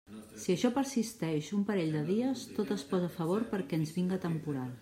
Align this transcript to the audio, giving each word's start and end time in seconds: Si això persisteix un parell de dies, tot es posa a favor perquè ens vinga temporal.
Si 0.43 0.53
això 0.53 0.71
persisteix 0.77 1.51
un 1.59 1.67
parell 1.69 1.93
de 1.97 2.03
dies, 2.09 2.47
tot 2.57 2.75
es 2.79 2.89
posa 2.95 3.13
a 3.13 3.15
favor 3.19 3.49
perquè 3.55 3.81
ens 3.83 3.97
vinga 4.01 4.21
temporal. 4.29 4.77